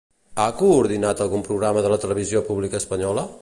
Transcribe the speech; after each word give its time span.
Ha 0.43 0.47
coordinat 0.61 1.21
algun 1.25 1.45
programa 1.49 1.85
de 1.89 1.93
la 1.95 2.01
televisió 2.07 2.43
pública 2.49 2.83
espanyola? 2.85 3.29